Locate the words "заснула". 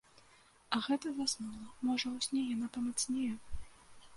1.17-1.67